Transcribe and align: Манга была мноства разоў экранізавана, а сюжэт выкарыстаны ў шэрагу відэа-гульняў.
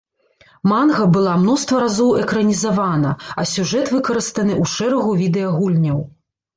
Манга 0.71 1.03
была 1.15 1.33
мноства 1.41 1.83
разоў 1.85 2.09
экранізавана, 2.23 3.11
а 3.39 3.49
сюжэт 3.55 3.95
выкарыстаны 3.95 4.53
ў 4.61 4.77
шэрагу 4.77 5.11
відэа-гульняў. 5.25 6.07